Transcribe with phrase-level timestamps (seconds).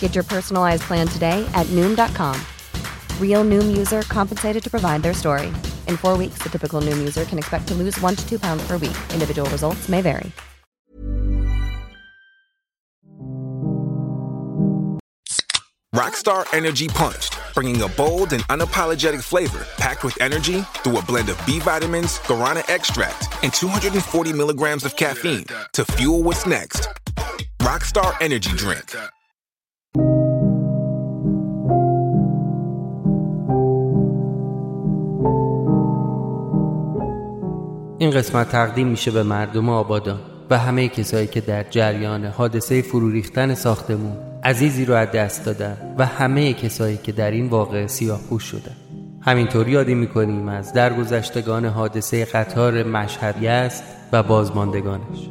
[0.00, 2.36] Get your personalized plan today at Noom.com.
[3.20, 5.52] Real Noom user compensated to provide their story.
[5.86, 8.66] In four weeks, the typical Noom user can expect to lose one to two pounds
[8.66, 8.96] per week.
[9.12, 10.32] Individual results may vary.
[15.94, 21.28] Rockstar Energy Punched, bringing a bold and unapologetic flavor packed with energy through a blend
[21.28, 26.88] of B vitamins, guarana extract, and 240 milligrams of caffeine to fuel what's next.
[27.60, 28.94] Rockstar Energy Drink.
[37.98, 43.10] این قسمت تقدیم میشه به مردم آبادان و همه کسایی که در جریان حادثه فرو
[43.10, 48.20] ریختن ساختمون عزیزی رو از دست دادن و همه کسایی که در این واقعه سیاه
[48.28, 48.76] پوش شدن
[49.20, 55.28] همینطور یادی می‌کنیم از درگذشتگان حادثه قطار مشهد است و بازماندگانش.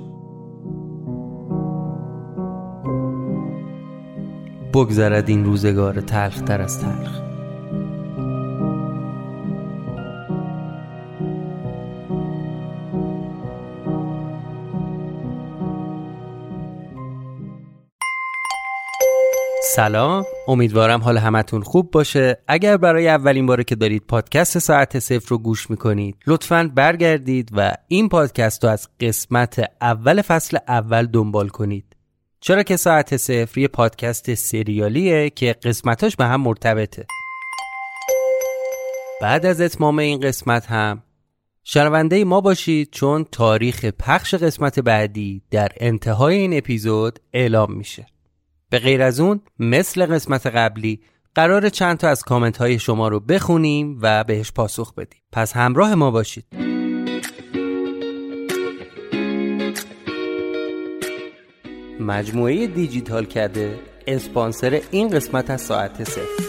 [4.73, 7.26] بگذرد این روزگار تلختر از تلخ.
[19.77, 20.25] سلام.
[20.47, 22.37] امیدوارم حال همتون خوب باشه.
[22.47, 27.73] اگر برای اولین باره که دارید پادکست ساعت صفر رو گوش می‌کنید لطفا برگردید و
[27.87, 31.95] این پادکست رو از قسمت اول فصل اول دنبال کنید.
[32.39, 37.05] چرا که ساعت صفر یه پادکست سریالیه که قسمتاش به هم مرتبطه.
[39.21, 41.03] بعد از اتمام این قسمت هم
[41.63, 48.05] شنونده ما باشید چون تاریخ پخش قسمت بعدی در انتهای این اپیزود اعلام میشه.
[48.69, 51.01] به غیر از اون مثل قسمت قبلی
[51.35, 55.21] قراره چند تا از کامنت های شما رو بخونیم و بهش پاسخ بدیم.
[55.31, 56.45] پس همراه ما باشید.
[61.99, 66.46] مجموعه دیجیتال کرده اسپانسر این قسمت از ساعت صفر.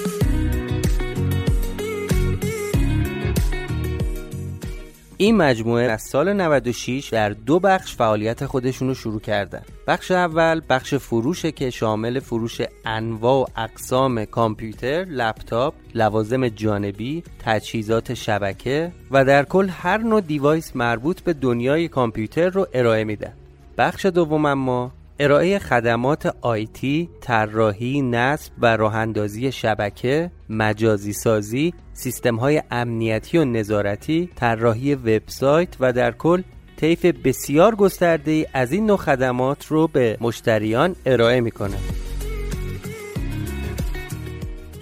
[5.20, 9.62] این مجموعه از سال 96 در دو بخش فعالیت خودشون رو شروع کردن.
[9.86, 18.14] بخش اول بخش فروشه که شامل فروش انواع و اقسام کامپیوتر، لپتاپ، لوازم جانبی، تجهیزات
[18.14, 23.32] شبکه و در کل هر نوع device مربوط به دنیای کامپیوتر رو ارائه میدن.
[23.78, 32.62] بخش دوم اما ارائه خدمات آیتی، طراحی، نصب و راهاندازی شبکه، مجازی سازی، سیستم های
[32.70, 36.42] امنیتی و نظارتی، طراحی وبسایت و در کل
[36.76, 41.76] طیف بسیار گسترده از این نوع خدمات رو به مشتریان ارائه می‌کنه.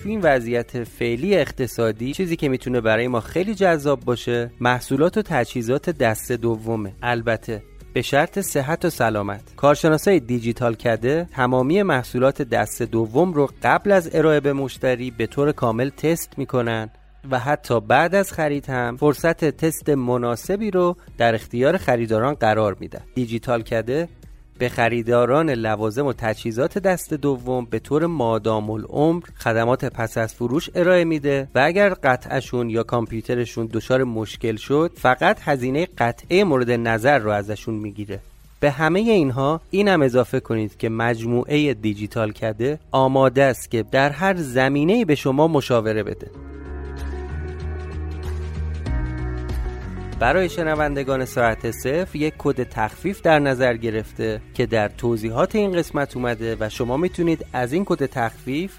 [0.03, 5.22] تو این وضعیت فعلی اقتصادی چیزی که می‌تونه برای ما خیلی جذاب باشه محصولات و
[5.22, 7.63] تجهیزات دست دومه البته
[7.97, 9.41] به شرط صحت و سلامت.
[9.57, 15.53] کارشناسای دیجیتال کده تمامی محصولات دست دوم رو قبل از ارائه به مشتری به طور
[15.53, 16.91] کامل تست می‌کنن
[17.31, 23.03] و حتی بعد از خرید هم فرصت تست مناسبی رو در اختیار خریداران قرار میدن.
[23.15, 24.09] دیجیتال کده
[24.59, 30.71] به خریداران لوازم و تجهیزات دست دوم به طور مادام العمر خدمات پس از فروش
[30.75, 37.19] ارائه میده و اگر قطعشون یا کامپیوترشون دچار مشکل شد فقط هزینه قطعه مورد نظر
[37.19, 38.21] رو ازشون می‌گیره.
[38.61, 44.11] به همه اینها این هم اضافه کنید که مجموعه دیجیتال کده آماده است که در
[44.11, 46.31] هر زمینه به شما مشاوره بده.
[50.18, 56.16] برای شنوندگان ساعت صفر یک کد تخفیف در نظر گرفته که در توضیحات این قسمت
[56.16, 58.77] اومده و شما می‌تونید از این کد تخفیف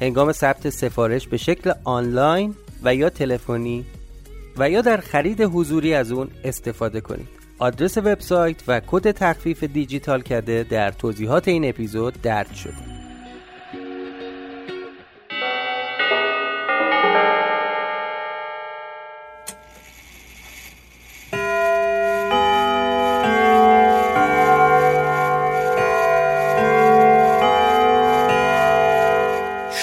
[0.00, 3.84] هنگام ثبت سفارش به شکل آنلاین و یا تلفنی
[4.56, 7.28] و یا در خرید حضوری از اون استفاده کنید.
[7.58, 13.01] آدرس وبسایت و کد تخفیف دیجیتال کده در توضیحات این اپیزود درج شده.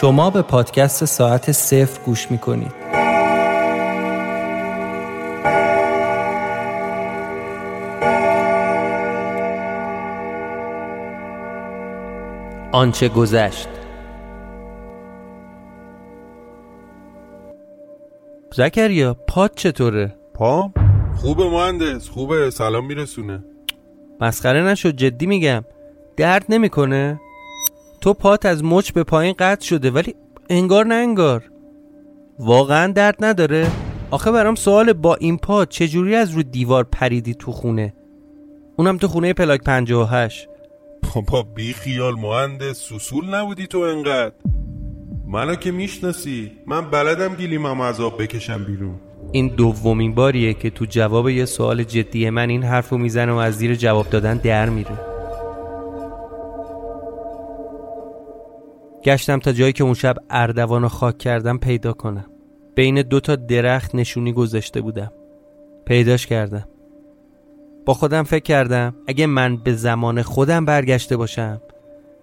[0.01, 2.71] شما به پادکست ساعت صفر گوش می کنید.
[12.71, 13.69] آنچه گذشت
[18.53, 20.73] زکریا پاد چطوره؟ پام؟
[21.15, 23.43] خوبه مهندس خوبه سلام میرسونه
[24.21, 25.65] مسخره نشد جدی میگم
[26.17, 27.19] درد نمی‌کنه؟
[28.01, 30.15] تو پات از مچ به پایین قطع شده ولی
[30.49, 31.51] انگار نه انگار.
[32.39, 33.67] واقعا درد نداره؟
[34.11, 37.93] آخه برام سوال با این پا چجوری از رو دیوار پریدی تو خونه؟
[38.77, 40.47] اونم تو خونه پلاک 58
[41.31, 44.35] با بی خیال مهندس سوسول نبودی تو انقدر.
[45.27, 48.95] منو که می‌شناسی من بلدم گیلیمم از آب بکشم بیرون.
[49.31, 53.57] این دومین باریه که تو جواب یه سوال جدی من این حرفو می‌زنه و از
[53.57, 55.08] زیر جواب دادن در میره.
[59.03, 62.25] گشتم تا جایی که اون شب اردوان خاک کردم پیدا کنم.
[62.75, 65.11] بین دو تا درخت نشونی گذاشته بودم.
[65.85, 66.65] پیداش کردم.
[67.85, 71.61] با خودم فکر کردم اگه من به زمان خودم برگشته باشم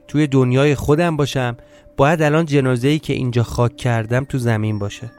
[0.08, 1.56] توی دنیای خودم باشم
[1.96, 5.11] باید الان جنازه ای که اینجا خاک کردم تو زمین باشه.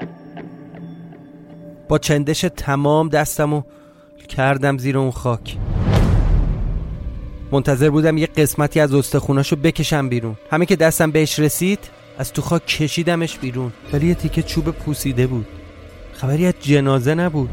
[1.89, 3.61] با چندش تمام دستمو
[4.27, 5.57] کردم زیر اون خاک.
[7.51, 11.79] منتظر بودم یه قسمتی از استخوناشو بکشم بیرون همه که دستم بهش رسید
[12.17, 15.47] از تو خاک کشیدمش بیرون ولی یه تیکه چوب پوسیده بود
[16.13, 17.49] خبری از جنازه نبود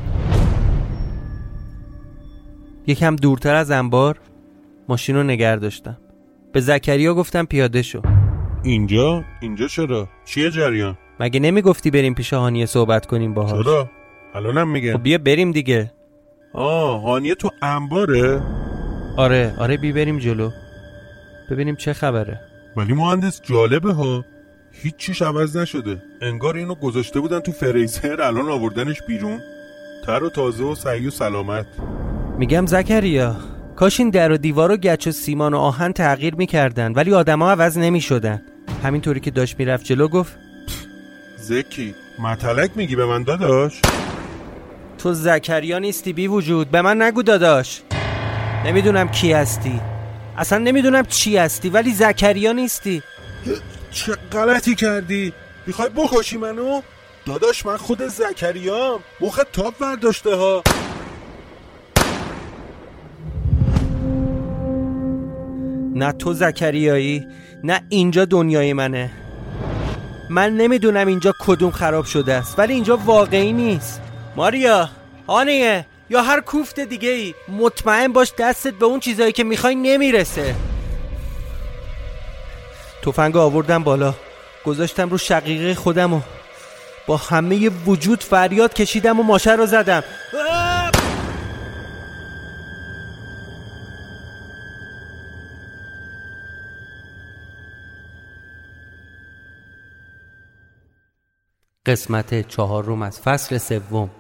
[2.86, 4.20] یکم دورتر از انبار
[4.88, 5.96] ماشین رو نگر داشتم
[6.52, 8.02] به زکریا گفتم پیاده شو
[8.62, 13.90] اینجا؟ اینجا چرا؟ چیه جریان؟ مگه نمی‌گفتی بریم پیش هانیه صحبت کنیم باهاش چرا؟
[14.34, 15.92] الانم میگه خب بیا بریم دیگه
[16.54, 18.42] آه هانیه تو انباره؟
[19.16, 20.50] آره آره بی بریم جلو.
[21.50, 22.40] ببینیم چه خبره.
[22.76, 24.24] ولی مهندس جالبه ها.
[24.72, 26.02] هیچ چیش عوض نشده.
[26.22, 29.40] انگار اینو گذاشته بودن تو فریزر الان آوردنش بیرون.
[30.06, 31.66] تر و تازه و سعی و سلامت.
[32.38, 33.36] میگم زکریا
[33.76, 37.50] کاش این در و دیوار و گچ و سیمان و آهن تغییر می‌کردن ولی آدما
[37.50, 38.42] عوض نمی‌شدن.
[38.82, 40.38] همینطوری که داشت می‌رفت جلو گفت
[41.36, 43.80] زکی متلک میگی به من داداش.
[44.98, 46.70] تو زکریا نیستی بی وجود.
[46.70, 47.82] به من نگو داداش.
[48.64, 49.80] نمی‌دونم کی هستی.
[50.36, 53.02] اصلا نمی‌دونم چی هستی ولی زکریا نیستی.
[53.90, 55.32] چه غلطی کردی؟
[55.66, 56.80] می‌خوای بکشی منو؟
[57.26, 59.00] داداش من خود زکریام.
[59.20, 60.62] مخ تاپ برداشته ها.
[65.94, 67.26] نه تو زکریایی
[67.64, 69.10] نه اینجا دنیای منه.
[70.30, 74.00] من نمی‌دونم اینجا کدوم خراب شده است ولی اینجا واقعی نیست.
[74.36, 74.88] ماریا
[75.28, 75.86] هانیه.
[76.10, 80.54] یا هر کوفت دیگه ای مطمئن باش دستت به اون چیزایی که می‌خوای نمی‌رسه.
[83.02, 84.14] تفنگ آوردم بالا.
[84.64, 86.20] گذاشتم رو شقیقه خودم و
[87.06, 90.04] با همه وجود فریاد کشیدم و ماشه رو زدم.
[101.86, 104.10] قسمت چهارم از فصل سوم.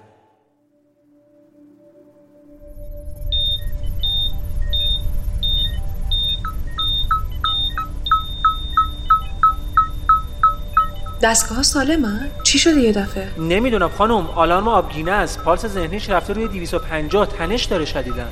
[11.24, 16.48] دستگاه سالمه؟ چی شده یه دفعه؟ نمی‌دونم خانم آلارم آبگینه است پالس ذهنیش رفته روی
[16.48, 18.28] 250 تنش داره شدیدن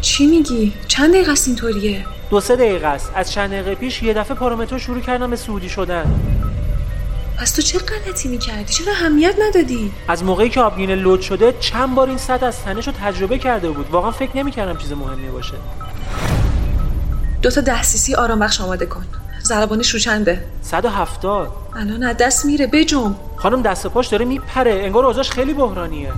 [0.00, 4.14] چی میگی؟ چند دقیقه است اینطوریه؟ دو سه دقیقه است از چند دقیقه پیش یه
[4.14, 6.20] دفعه پارامتر شروع کردم به سعودی شدن
[7.38, 11.94] پس تو چه غلطی می‌کردی؟ چرا اهمیت ندادی؟ از موقعی که آبگینه لود شده چند
[11.94, 15.54] بار این سطح از تنش رو تجربه کرده بود واقعا فکر نمی‌کردم چیز مهمی باشه
[17.42, 19.04] دو تا ده سیسی آرام بخش آماده کن
[19.46, 24.72] ضربانش رو چنده 170 الان از دست میره بجم خانم دست پاش داره میپره.
[24.84, 26.12] انگار اوضاعش خیلی بحرانیه.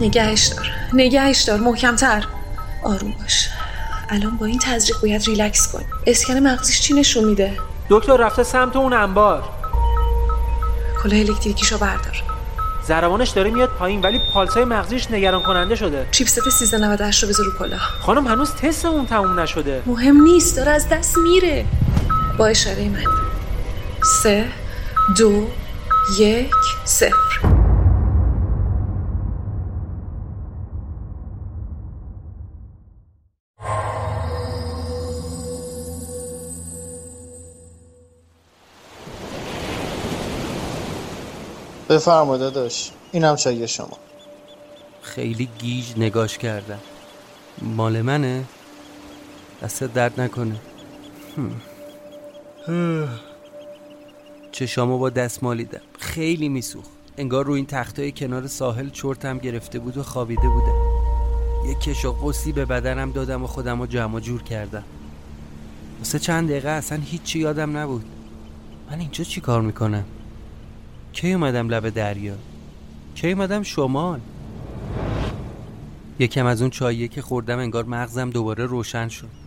[0.00, 0.70] نگهش دار.
[0.92, 2.24] نگهش دار محکمتر.
[2.84, 3.48] آروم باش.
[4.08, 7.56] الان با این تزریق باید ریلکس کن اسکن مغزیش چی نشون میده؟
[7.90, 9.42] دکتر رفته سمت اون انبار.
[11.02, 12.22] کلاه الکتریکیشو بردار.
[12.86, 16.06] ضربانش داره میاد پایین ولی پالسای مغزیش نگران کننده شده.
[16.10, 17.80] چیپست 1398 رو بذار رو کلاه.
[17.80, 19.82] خانم هنوز تستمون تموم نشده.
[19.86, 21.64] مهم نیست داره از دست میره.
[22.38, 23.04] با اشاره من.
[24.22, 24.48] سه
[25.18, 25.46] دو
[26.18, 27.62] یک صفر.
[41.88, 42.90] بفرما داداش.
[43.12, 43.98] اینم چای شما.
[45.02, 46.80] خیلی گیج نگاش کردم.
[47.62, 48.44] مال منه؟
[49.62, 50.56] دست درد نکنه.
[54.52, 55.80] چشامو با دست مالیدم.
[55.98, 56.90] خیلی میسوخت.
[57.16, 60.76] انگار رو این تختای کنار ساحل چرتم گرفته بود و خوابیده بودم.
[61.68, 64.84] یه کش و قصی به بدنم دادم و خودم رو جمع جور کردم.
[65.98, 68.04] واسه چند دقیقه اصلا هیچی یادم نبود.
[68.90, 70.04] من اینجا چی کار می‌کنم؟
[71.12, 72.34] کی اومدم لب دریا؟
[73.14, 74.20] کی اومدم شمال؟
[76.18, 79.41] یکم از اون چاییه که خوردم انگار مغزم دوباره روشن شد.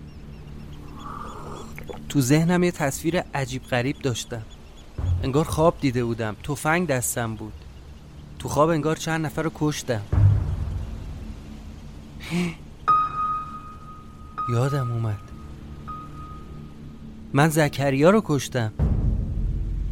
[2.09, 4.41] تو ذهنم یه تصویر عجیب غریب داشتم.
[5.23, 6.35] انگار خواب دیده بودم.
[6.43, 7.53] تفنگ دستم بود.
[8.39, 10.01] تو خواب انگار چند نفر رو کشتم.
[14.53, 15.19] یادم اومد.
[17.33, 18.73] من زکریا رو کشتم.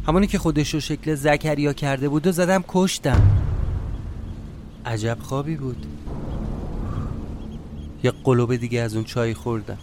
[0.06, 3.22] همونی که خودش رو شکل زکریا کرده بود و زدم کشتم.
[4.86, 5.86] عجب خوابی بود.
[8.04, 9.78] یه قلوب دیگه از اون چای خوردم.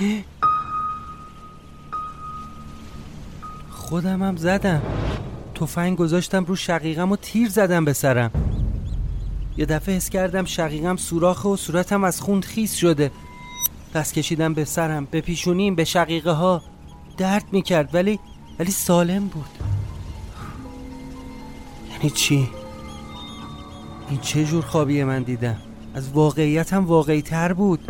[3.94, 4.82] خودم هم زدم.
[5.54, 8.30] تفنگ گذاشتم رو شقیقم و تیر زدم به سرم.
[9.56, 13.10] یه دفعه حس کردم شقیقم سوراخه و صورتم از خون خیس شده.
[13.94, 16.62] دست کشیدم به سرم به پیشونیم به شقیقه ها
[17.16, 18.18] درد می‌کرد ولی
[18.58, 19.50] ولی سالم بود.
[21.92, 22.48] یعنی چی؟
[24.10, 25.56] این چه جور خوابی من دیدم؟
[25.94, 27.80] از واقعیت هم واقعی تر بود.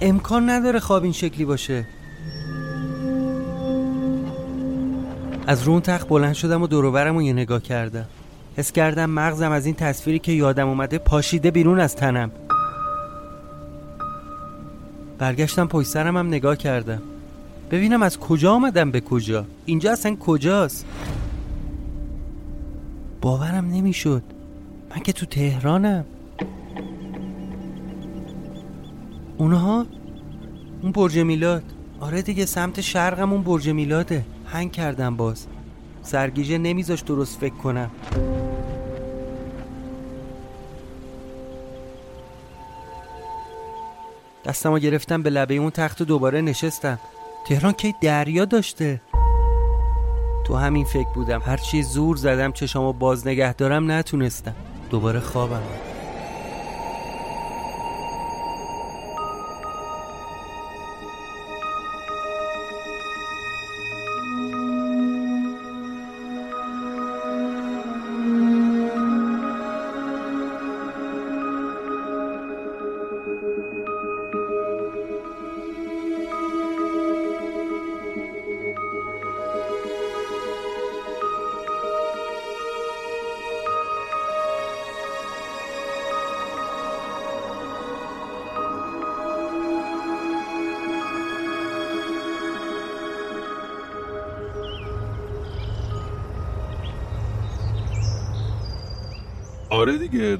[0.00, 1.86] امکان نداره خواب این شکلی باشه.
[5.46, 8.04] از رون تخت بلند شدم و دوروبرم رو یه نگاه کردم.
[8.56, 12.30] حس کردم مغزم از این تصویری که یادم اومده پاشیده بیرون از تنم.
[15.18, 17.02] برگشتم پشت سرم هم نگاه کردم.
[17.70, 19.44] ببینم از کجا آمدم به کجا.
[19.64, 20.86] اینجا اصلا کجاست؟
[23.20, 24.22] باورم نمی‌شد.
[24.90, 26.04] من که تو تهرانم.
[29.38, 29.86] اونها؟
[30.82, 31.62] اون برج میلاد.
[32.00, 34.24] آره دیگه سمت شرقم اون برج میلاده.
[34.56, 35.46] هنگ کردم باز.
[36.02, 37.90] سرگیجه نمیذاش درست فکر کنم.
[44.44, 46.98] دستمو گرفتم به لبه اون تخت و دوباره نشستم.
[47.46, 49.00] تهران کی دریا داشته؟
[50.46, 51.42] تو همین فکر بودم.
[51.46, 54.54] هرچی زور زدم چشامو باز نگه دارم نتونستم.
[54.90, 55.62] دوباره خوابم.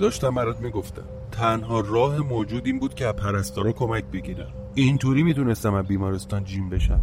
[0.07, 1.05] داشتم برات می‌گفتم.
[1.33, 4.53] تنها راه موجود این بود که از پرستارا کمک بگیرم.
[4.75, 7.01] اینطوری می‌تونستم از بیمارستان جیم بشم.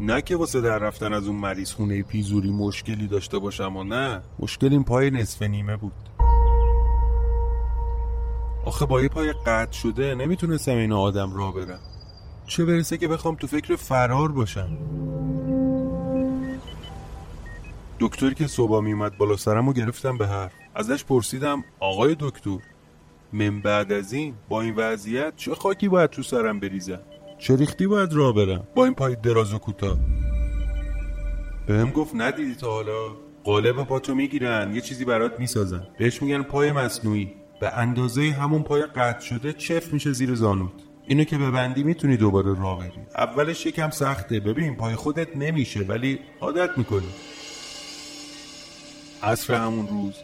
[0.00, 4.22] نه که واسه در رفتن از اون مریض خونه پیزوری مشکلی داشته باشم و نه.
[4.38, 5.92] مشکل این پای نصف نیمه بود.
[8.64, 11.80] آخه با یه پای قطع شده نمی‌تونستم این آدم را برم.
[12.46, 14.68] چه برسه که بخوام تو فکر فرار باشم.
[18.00, 20.52] دکتری که صبح میومد بالا سرم و گرفتم به حرف.
[20.74, 22.58] ازش پرسیدم آقای دکتر
[23.32, 27.00] من بعد از این با این وضعیت چه خاکی باید تو سرم بریزم؟
[27.38, 29.98] چه ریختی باید راه برم؟ با این پای دراز و کوتاه.
[31.66, 33.08] بهم گفت ندیدی تا حالا.
[33.44, 35.86] قالب پاتو می‌گیرن یه چیزی برات می‌سازن.
[35.98, 37.32] بهش میگن پای مصنوعی.
[37.60, 40.72] به اندازه همون پای قطع شده چف میشه زیر زانوت.
[41.06, 42.92] اینو که ببندی می‌تونی دوباره راه بری.
[43.16, 44.40] اولش یکم سخته.
[44.40, 47.08] ببین پای خودت نمیشه ولی عادت می‌کنی.
[49.22, 50.14] عصر همون روز.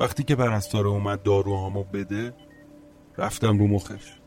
[0.00, 2.34] وقتی که پرستاره اومد داروهامو بده
[3.18, 4.20] رفتم رو مخش.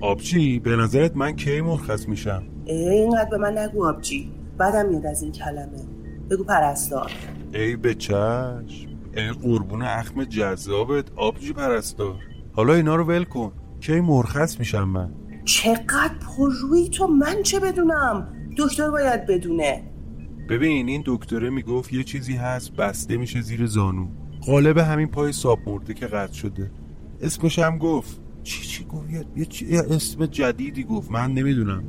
[0.00, 5.22] آبچی به نظرت من کی مرخص میشم؟ اینقدر به من نگو آبجی بعدم میاد از
[5.22, 5.84] این کلمه.
[6.30, 7.12] بگو پرستار.
[7.54, 8.88] ای به چشم.
[9.14, 12.16] ای قربون اخم جذابت آبجی پرستار.
[12.52, 13.52] حالا اینا رو ول کن.
[13.80, 15.10] کی مرخص میشم من؟
[15.44, 18.28] چقدر پررویی تو من چه بدونم؟
[18.58, 19.82] دکتر باید بدونه.
[20.48, 24.06] ببین این دکتره می‌گفت یه چیزی هست بسته میشه زیر زانو.
[24.46, 26.70] قالب همین پای ساب مرده که قطع شده.
[27.20, 28.20] اسمش هم گفت.
[28.42, 29.66] چی چی گفت؟ یه, چی...
[29.66, 31.10] یه اسم جدیدی گفت.
[31.10, 31.84] من نمی‌دونم.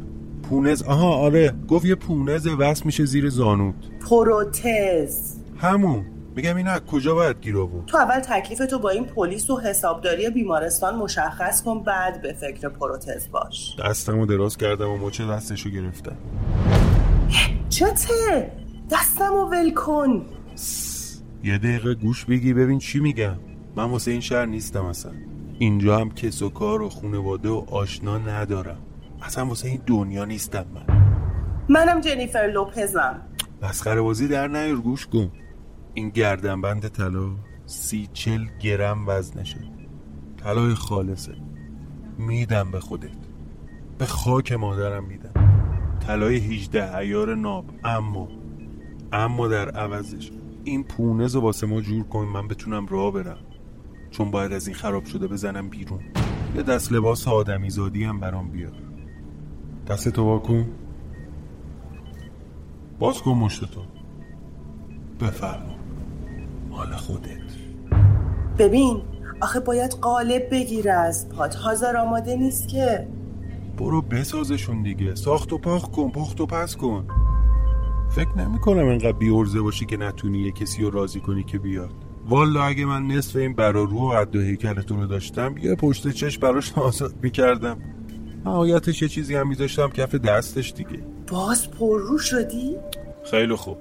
[0.50, 1.54] پونز آها آره.
[1.68, 3.76] گفت یه پونز وصل میشه زیر زانوت.
[4.10, 5.36] پروتز.
[5.58, 6.06] همون.
[6.36, 9.60] میگم این از کجا باید گیر آورد؟ تو اول تکلیف تو با این پلیس و
[9.60, 13.76] حسابداری بیمارستان مشخص کن بعد به فکر پروتز باش.
[13.80, 16.18] دستمو دراز کردم و مچه دستشو گرفتم.
[17.70, 18.52] چته؟
[18.92, 20.26] دستمو ول کن.
[21.44, 23.36] یه دقیقه گوش بگی ببین چی میگم.
[23.76, 25.12] من واسه این شهر نیستم اصلا.
[25.60, 28.78] اینجا هم کس و کار و خونواده و آشنا ندارم.
[29.22, 31.14] اصلا واسه این دنیا نیستم من.
[31.70, 33.22] منم جنیفر لوپزم.
[33.62, 35.32] مسخره بازی در نیار گوش کن.
[35.94, 37.30] این گردنبند طلا
[37.66, 39.60] سی چل گرم وزنشه.
[40.44, 41.36] طلای خالصه.
[42.18, 43.18] میدم به خودت.
[43.98, 45.57] به خاک مادرم میدم.
[46.08, 47.66] طلای 18 ایار ناب.
[47.84, 48.28] اما
[49.12, 50.32] اما در عوضش
[50.64, 53.38] این پونز رو واسه ما جور کن من بتونم راه برم.
[54.12, 56.00] چون باید از این خراب شده بزنم بیرون.
[56.56, 58.72] یه دست لباس آدمی زادی هم برام بیار.
[59.88, 60.66] دست تو واکن
[63.00, 63.82] باز کن مشت تو
[65.22, 65.76] بفرما.
[66.70, 67.52] مال خودت.
[68.58, 69.02] ببین
[69.42, 73.08] آخه باید قالب بگیره از پات حاضر آماده نیست که.
[73.78, 75.16] برو بسازشون دیگه.
[75.16, 77.08] ساخت و پاخ کن پخت و پس کن.
[78.10, 81.94] فکر نمی کنم انقدر بیورزه باشی که نتونی یه کسی رو راضی کنی که بیاد.
[82.30, 86.74] والا اگه من نصف این برارو و قد و رو داشتم یه پشت چش براش
[86.78, 87.78] آزاد می‌کردم.
[88.46, 91.00] نهایتش یه چیزی هم میذاشتم کف دستش دیگه.
[91.32, 92.76] باز پررو شدی؟
[93.32, 93.78] خیلی خوب.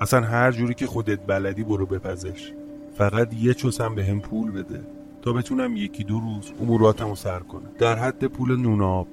[0.00, 2.52] اصلا هر جوری که خودت بلدی برو بپزش.
[2.98, 4.80] فقط یه چوسم به هم پول بده.
[5.24, 7.70] تا بتونم یکی دو روز اموراتم رو سر کنم.
[7.78, 9.08] در حد پول نون آب.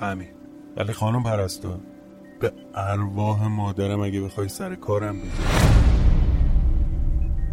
[0.00, 0.28] همین.
[0.76, 1.80] ولی خانم پرستار
[2.40, 5.30] به ارواح مادرم اگه بخوای سر کارم بده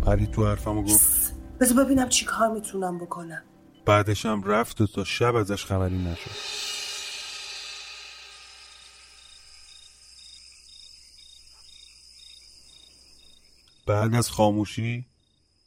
[0.05, 1.33] پری تو حرفمو گفت.
[1.59, 3.43] بذار ببینم چی کار می‌تونم بکنم.
[3.85, 6.31] بعدشم رفت و تا شب ازش خبری نشد.
[13.87, 15.05] بعد از خاموشی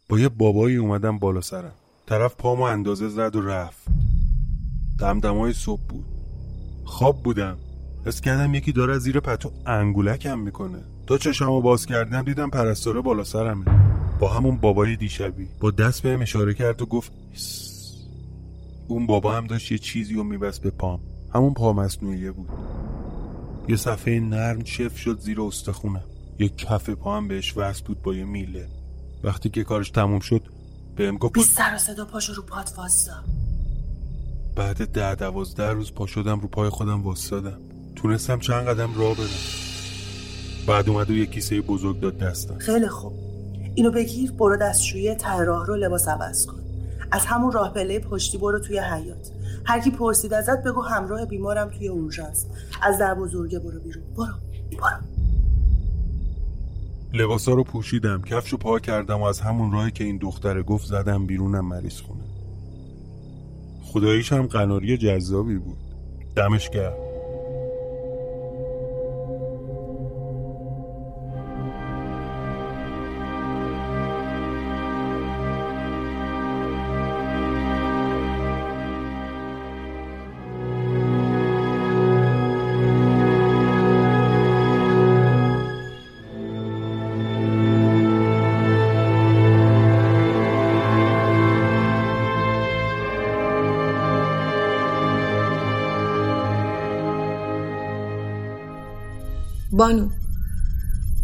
[0.09, 1.73] با یه بابایی اومدم بالا سرم.
[2.07, 3.89] طرف پامو اندازه زد و رفت.
[4.99, 6.05] دمدمای صبح بود.
[6.85, 7.57] خواب بودم.
[8.07, 10.79] حس کردم یکی داره زیر پتو انگولکم می‌کنه.
[11.07, 13.65] تا چشمو باز کردم دیدم پرستاره بالا سرمه.
[14.21, 15.49] با همون بابای دیشبی.
[15.61, 17.13] با دست بهم اشاره کرد و گفت
[18.89, 21.01] اون بابا هم داشت یه چیزی رو میبست به پام.
[21.35, 22.49] همون پا مصنوعیه بود.
[23.69, 26.05] یه صفحه نرم چف شد زیر استخونم.
[26.39, 28.69] یه کف پا بهش وصل بود با یه میله.
[29.25, 30.43] وقتی که کارش تموم شد
[30.97, 33.13] بهم گفت بی سر و صدا پاشو رو پات واسا.
[34.57, 37.61] بعد ده دوازده روز پا شدم رو پای خودم واسادم.
[37.97, 39.27] تونستم چند قدم راه برم
[40.67, 42.59] بعد اومد و یه کیسه بزرگ داد دستم.
[42.59, 43.13] خیلی خوب.
[43.75, 46.61] اینو بگیر برو دستشویی ته راه رو لباس عوض کن.
[47.13, 49.31] از همون راه پله پشتی برو توی حیات
[49.65, 52.47] هر کی پرسید ازت بگو همراه بیمارم توی اورژانس
[52.83, 54.05] از در بزرگه برو بیرون.
[54.17, 54.27] برو
[54.73, 55.22] برو.
[57.15, 61.27] لباسا رو پوشیدم کفشو پا کردم و از همون راهی که این دختره گفت زدم
[61.27, 62.25] بیرونم مریض خونه.
[63.83, 65.79] خداییش هم قناری جذابی بود.
[66.37, 67.12] دمش کرد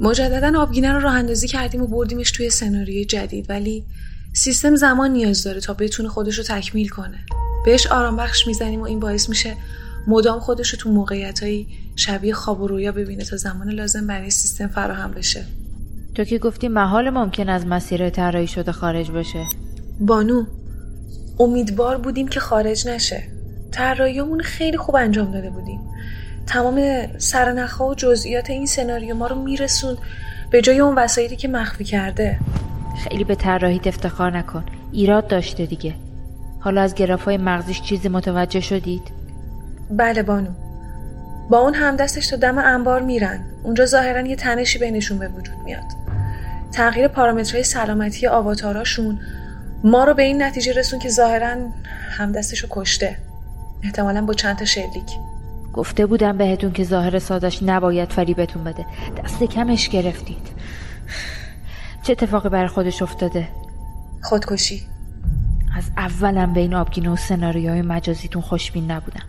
[0.08, 3.84] مجددا آبگینه رو راه اندازی کردیم و بردیمش توی سناریوی جدید ولی
[4.32, 7.18] سیستم زمان نیاز داره تا بتونه خودش رو تکمیل کنه.
[7.64, 9.56] بهش آرام بخش می‌زنیم و این باعث میشه
[10.06, 11.40] مدام خودش رو تو موقعیت
[11.96, 15.44] شبیه خواب و رویا ببینه تا زمان لازم برای سیستم فراهم بشه.
[16.14, 19.44] تو که گفتی محال ممکن از مسیر طراحی شده خارج بشه
[20.00, 20.44] بانو
[21.40, 23.22] امیدوار بودیم که خارج نشه.
[23.72, 25.80] طراحیمون خیلی خوب انجام داده بودیم.
[26.48, 29.96] تمام سرنخها و جزئیات این سناریو ما رو میرسون
[30.50, 32.38] به جای اون وسایلی که مخفی کرده.
[33.04, 34.64] خیلی به طراحیت افتخار نکن.
[34.92, 35.94] ایراد داشته دیگه.
[36.60, 39.02] حالا از گرافای مغزیش چیزی متوجه شدید؟
[39.90, 40.50] بله بانو.
[41.50, 43.40] با اون همدستش تا دم انبار میرن.
[43.62, 45.84] اونجا ظاهرا یه تنشی بینشون به وجود میاد.
[46.72, 49.20] تغییر پارامترهای سلامتی آواتاراشون
[49.84, 51.56] ما رو به این نتیجه رسون که ظاهرا
[52.10, 53.16] همدستش رو کشته.
[53.82, 55.18] احتمالا با چند تا شلیک.
[55.72, 58.86] گفته بودم بهتون که ظاهر سازش نباید فریبتون بده.
[59.24, 60.48] دست کمش گرفتید.
[62.02, 63.48] چه اتفاقی برای خودش افتاده؟
[64.22, 64.82] خودکشی.
[65.76, 69.24] از اولم به این آبگینه و سناریوهای مجازیتون خوشبین نبودم.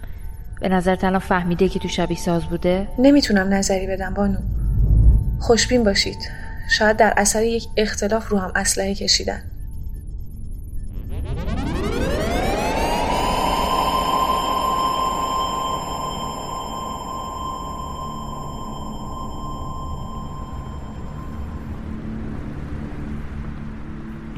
[0.62, 4.38] به نظر الان فهمیده که تو شبیه ساز بوده؟ نمی‌تونم نظری بدم بانو.
[5.40, 6.18] خوشبین باشید.
[6.70, 9.49] شاید در اثر یک اختلاف رو هم اسلحه کشیدن.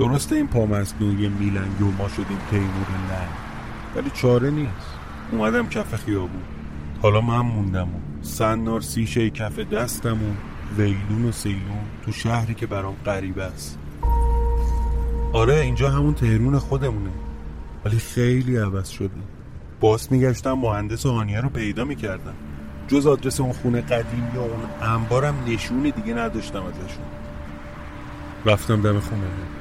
[0.02, 3.30] درسته این پامصنوعی میلنگی و ما شدیم تیمور لنگ
[3.96, 4.72] ولی چاره نیست.
[5.32, 6.42] اومدم کف خیابون.
[7.02, 10.34] حالا من موندم و سنار سیشه کف دستم و
[10.82, 13.80] ویلون و سیلون تو شهری که برام غریب است.
[15.34, 17.12] آره اینجا همون تهرون خودمونه.
[17.86, 19.10] ولی خیلی عوض شده.
[19.80, 22.34] باز میگشتم مهندس آنیه رو پیدا می‌کردم.
[22.88, 27.06] جز آدرس اون خونه قدیم یا اون انبارم نشون دیگه نداشتم ازشون.
[28.46, 29.61] رفتم دم خونه.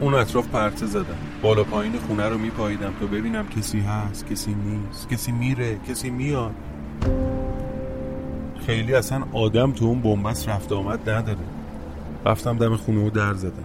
[0.00, 5.08] اون اطراف پرته زدم بالا پایین خونه رو میپاییدم تا ببینم کسی هست کسی نیست
[5.08, 6.54] کسی میره کسی میاد.
[8.66, 11.38] خیلی اصلا آدم تو اون بنبست رفت آمد نداره.
[12.26, 13.64] رفتم دم خونه و در زدم.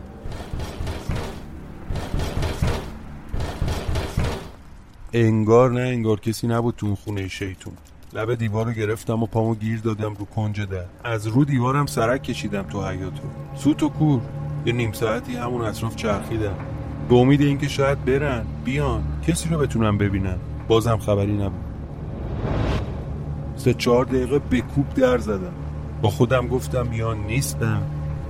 [5.13, 7.73] انگار نه انگار کسی نبود تو اون خونه شیطون.
[8.13, 10.85] لب دیوار رو گرفتم و پامو گیر دادم رو کنج در.
[11.03, 13.23] از رو دیوارم سرک کشیدم تو حیاتو
[13.55, 14.21] سوت و کور.
[14.65, 16.55] یه نیم ساعتی همون اطراف چرخیدم
[17.09, 19.03] به امید اینکه شاید برن بیان.
[19.27, 20.35] کسی رو بتونم ببینن.
[20.67, 21.65] بازم خبری نبود.
[23.55, 24.63] سه چهار دقیقه به
[24.95, 25.53] در زدم.
[26.01, 27.81] با خودم گفتم یا نیستم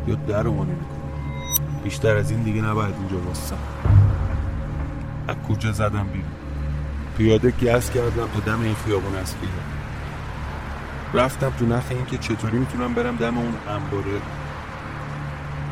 [0.08, 0.66] یا در رو
[1.84, 3.58] بیشتر از این دیگه نباید اینجا باستم
[5.28, 6.32] از کوچه زدم بیرون.
[7.18, 9.36] پیاده گس کردم تا دم این خیابون از
[11.14, 14.22] رفتم تو نخ این که چطوری می‌تونم برم دم اون انباره.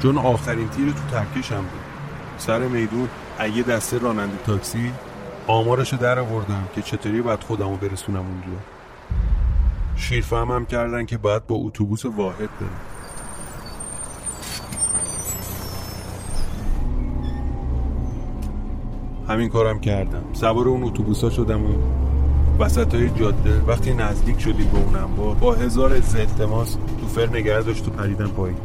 [0.04, 1.82] چون آخرین تیر تو ترکشم بود.
[2.38, 4.92] سر میدون اگه دسته راننده تاکسی
[5.48, 8.60] آمارشو در آوردم که چطوری باید خودمو برسونم اونجا.
[9.96, 12.70] شیرفهمم کردن که باید با اتوبوس واحد برم.
[19.30, 20.24] همین کارم کردم.
[20.34, 21.74] سوار اون اتوبوسا شدم و
[22.60, 26.16] وسط های جاده وقتی نزدیک شدیم به اونم با با هزار از
[27.02, 28.58] تو فر نگه داشت و پریدم پایین.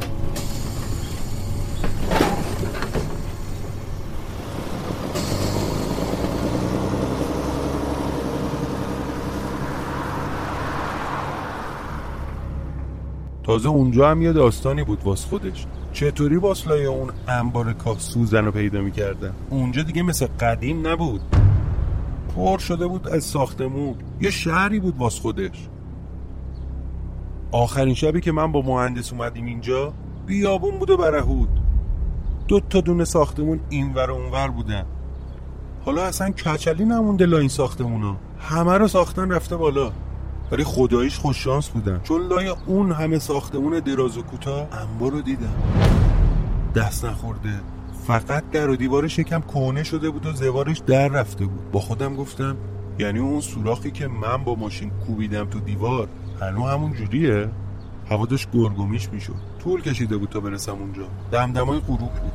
[13.48, 15.66] تازه اونجا هم یه داستانی بود واس خودش.
[15.92, 21.20] چطوری واسلای اون انبار کاه سوزن رو پیدا می‌کردن اونجا دیگه مثل قدیم نبود.
[22.36, 23.94] پر شده بود از ساختمون.
[24.20, 25.68] یه شهری بود واس خودش.
[27.52, 29.92] آخرین شبی که من با مهندس اومدیم اینجا
[30.26, 31.48] بیابون بود و برهود.
[32.48, 34.84] دو تا دونه ساختمون اینور و اونور بودن.
[35.84, 38.16] حالا اصلا کچلی نمونده لا این ساختمونا.
[38.38, 39.92] همه رو ساختن رفته بالا.
[40.52, 42.00] ولی خداییش خوش شانس بودن.
[42.04, 45.54] چون لای اون همه ساختمون دراز و کوتاه انبار رو دیدم
[46.74, 47.60] دست نخورده.
[48.06, 51.70] فقط در و دیوارش یکم کهنه شده بود و زوارش در رفته بود.
[51.70, 52.56] با خودم گفتم
[52.98, 56.08] یعنی اون سوراخی که من با ماشین کوبیدم تو دیوار
[56.40, 57.48] هنو همون جوریه؟
[58.10, 59.34] هوا داشت گرگومیش می‌شد.
[59.64, 61.06] طول کشیده بود تا برسم اونجا.
[61.32, 62.32] دمدمای غروب بود.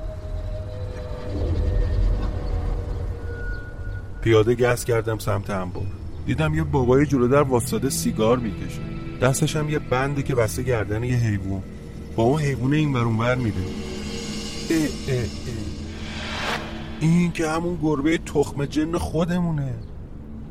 [4.21, 8.81] پیاده گس کردم سمت انبار دیدم یه بابای جلو در واسطه سیگار می‌کشه.
[9.21, 11.63] دستش هم یه بنده که بسته گردن یه حیوان.
[12.15, 13.55] با اون حیوانه این برون بر میره.
[14.69, 15.25] اه اه اه.
[16.99, 19.73] این که همون گربه تخم جن خودمونه.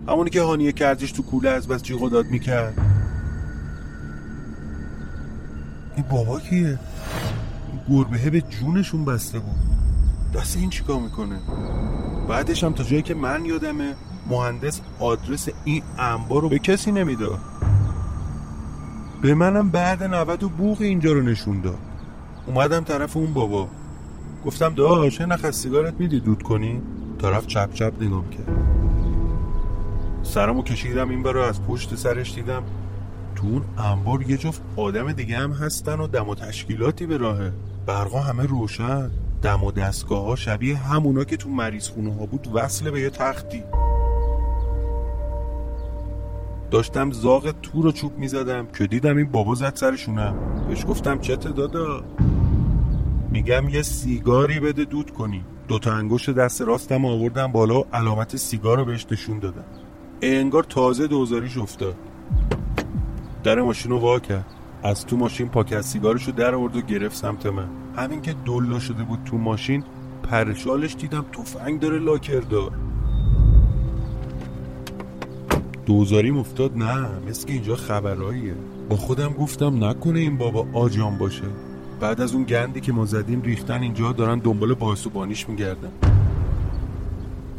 [0.09, 2.79] همونی که هانیه کردش تو کوله از بس جیغ داد می‌کرد.
[5.97, 6.79] این بابا کیه؟
[7.91, 9.57] گربه به جونشون بسته بود.
[10.35, 11.41] دست این چیکار می‌کنه؟
[12.29, 13.95] بعدش هم تا جایی که من یادمه
[14.33, 17.39] مهندس آدرس این انبار رو به کسی نمی‌داد.
[19.23, 21.79] به منم بعد 90 و بوغ اینجا رو نشون داد.
[22.47, 23.69] اومدم طرف اون بابا.
[24.47, 26.83] گفتم داش نخ از سیگارت میدی؟ دود کنی؟
[27.23, 28.49] طرف چپ چپ نگام کرد.
[30.23, 32.63] سرمو کشیدم این برای از پشت سرش دیدم.
[33.37, 37.53] تو اون انبار یه جفت آدم دیگه هم هستن و دم و تشکیلاتی به راهه.
[37.87, 39.11] برقا همه روشن.
[39.43, 42.49] دم و دستگاه ها شبیه همونا که تو مریض خونه ها بود.
[42.55, 43.63] وصله به یه تختی.
[46.73, 50.35] داشتم زاغ تو رو چوب می‌زدم که دیدم این بابا زد سرشونم
[50.69, 52.05] بهش گفتم چته دادا؟
[53.31, 55.45] میگم یه سیگاری بده دود کنی.
[55.69, 59.65] دوتا انگشت دست راستم آوردم بالا و علامت سیگار رو بهش نشون دادم.
[60.23, 61.95] انگار تازه دوزاریش افتاد.
[63.45, 64.47] در ماشین رو وا کرد.
[64.83, 67.69] از تو ماشین پاکت سیگارش رو در آورد و گرفت سمت من.
[67.97, 69.85] همین که دلا شده بود تو ماشین
[70.23, 72.73] پرشالش دیدم تفنگ داره لاکردار
[75.87, 78.55] دوزاریم افتاد نه مثل اینجا خبراییه
[78.89, 81.45] با خودم گفتم نکنه این بابا آجام باشه.
[82.01, 85.93] بعد از اون گندی که ما زدیم ریختن اینجا دارن دنبال باعث و بانیش میگردن.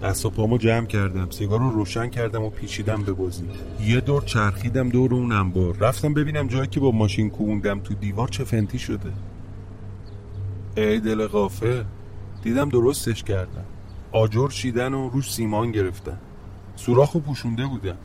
[0.04, 3.44] دست و پامو جمع کردم سیگار رو روشن کردم و پیچیدم به بازی.
[3.82, 5.78] یه دور چرخیدم دور اون انبار.
[5.78, 9.12] رفتم ببینم جایی که با ماشین کووندم تو دیوار چه فنتی شده.
[10.78, 11.86] ای دل قافه
[12.44, 13.66] دیدم درستش کردم
[14.12, 16.18] آجر شیدن و روش سیمان گرفتن.
[16.76, 17.98] سوراخ و پوشونده بودم.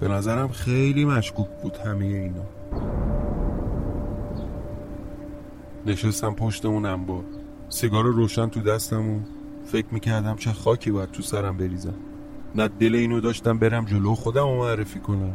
[0.00, 2.42] به نظرم خیلی مشکوک بود همه اینا.
[5.86, 7.24] نشستم پشت اون انبار
[7.68, 9.20] سیگار روشن تو دستم و
[9.64, 11.94] فکر می‌کردم چه خاکی باید تو سرم بریزم.
[12.54, 15.32] نه دل اینو داشتم برم جلو خودم رو معرفی کنم.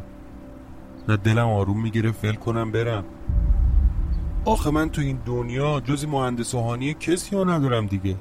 [1.10, 3.04] نه دلم آروم می‌گیره فل کنم برم.
[4.45, 6.56] آخه من تو این دنیا جزی مهندس
[7.00, 8.15] کسی ها ندارم دیگه.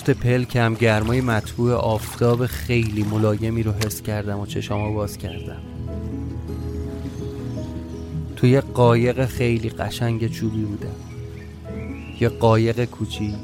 [0.00, 5.62] پشت پلکم گرمای مطبوع آفتاب خیلی ملایمی رو حس کردم و چشامو باز کردم.
[8.36, 10.94] توی قایق خیلی قشنگ چوبی بودم.
[12.20, 13.34] یه قایق کوچیک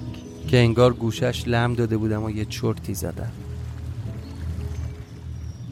[0.49, 3.33] که انگار گوشش لم داده بودم و یه چرتی زدم.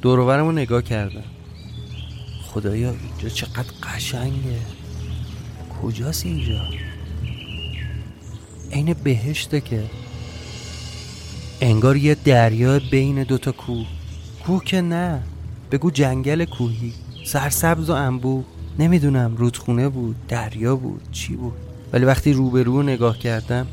[0.03, 1.25] دوروبرم رو نگاه کردم.
[2.47, 4.61] خدایا اینجا چقدر قشنگه.
[5.83, 6.61] کجاست اینجا؟
[8.73, 9.85] عین بهشته که
[11.67, 13.87] انگار یه دریا بین دوتا کوه.
[14.47, 15.23] کوه که نه.
[15.73, 16.93] بگو جنگل کوهی.
[17.27, 18.43] سرسبز و انبو.
[18.79, 21.53] نمی‌دونم رودخونه بود دریا بود چی بود.
[21.93, 23.67] ولی وقتی روبرو نگاه کردم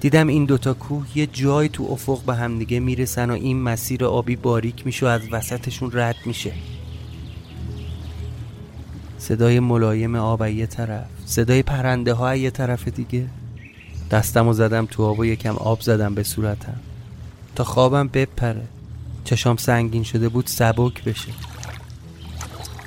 [0.00, 4.36] دیدم این دوتا کوه یه جای تو افق به همدیگه می‌رسن و این مسیر آبی
[4.36, 6.52] باریک میشه و از وسطشون رد میشه.
[9.18, 13.26] صدای ملایم آب یه طرف صدای پرنده ها یه طرف دیگه.
[14.10, 16.80] دستم و زدم تو آب و یکم آب زدم به صورتم.
[17.58, 18.64] تا خوابم بپره.
[19.24, 21.32] چشام سنگین شده بود سبک بشه.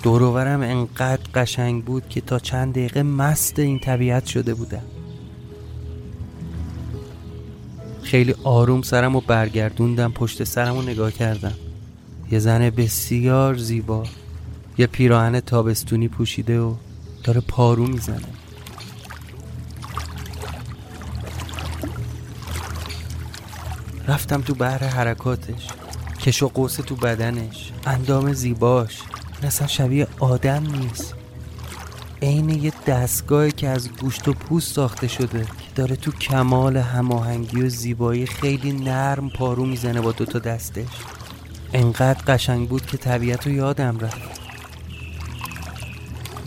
[0.03, 4.81] دوروورم انقدر قشنگ بود که تا چند دقیقه مست این طبیعت شده بودم.
[8.03, 11.55] خیلی آروم سرم و برگردوندم پشت سرم و نگاه کردم.
[12.31, 14.03] یه زن بسیار زیبا
[14.77, 16.75] یه پیراهن تابستونی پوشیده و
[17.23, 18.40] داره پارو می‌زنه.
[24.11, 25.67] رفتم تو بحر حرکاتش.
[26.19, 27.71] کش و قوس تو بدنش.
[27.85, 29.01] اندام زیباش.
[29.37, 31.15] این اصلا شبیه آدم نیست.
[32.21, 37.61] عین یه دستگاهی که از گوشت و پوست ساخته شده که داره تو کمال هماهنگی
[37.61, 40.87] و زیبایی خیلی نرم پارو می‌زنه با دوتا دستش.
[41.73, 44.41] انقدر قشنگ بود که طبیعت رو یادم رفت.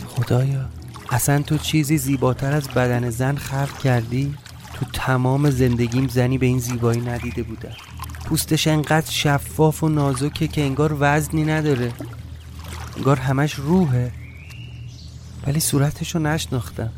[0.08, 0.64] خدایا
[1.10, 4.34] اصلا تو چیزی زیباتر از بدن زن خلق کردی؟
[4.74, 7.72] تو تمام زندگیم زنی به این زیبایی ندیده بودم
[8.24, 11.92] پوستش انقدر شفاف و نازکه که انگار وزنی نداره.
[12.96, 14.12] انگار همش روحه.
[15.46, 16.90] ولی صورتش رو نشناختم.